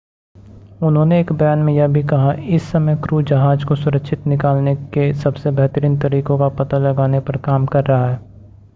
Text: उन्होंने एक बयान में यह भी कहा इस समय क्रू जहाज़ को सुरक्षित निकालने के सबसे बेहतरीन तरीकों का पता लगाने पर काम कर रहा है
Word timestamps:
उन्होंने 0.83 1.19
एक 1.19 1.31
बयान 1.33 1.59
में 1.59 1.71
यह 1.73 1.87
भी 1.87 2.01
कहा 2.03 2.31
इस 2.55 2.63
समय 2.71 2.95
क्रू 3.03 3.21
जहाज़ 3.23 3.65
को 3.65 3.75
सुरक्षित 3.75 4.25
निकालने 4.27 4.75
के 4.93 5.11
सबसे 5.21 5.51
बेहतरीन 5.51 5.99
तरीकों 5.99 6.37
का 6.39 6.49
पता 6.63 6.77
लगाने 6.89 7.19
पर 7.29 7.37
काम 7.43 7.65
कर 7.67 7.85
रहा 7.85 8.09
है 8.09 8.19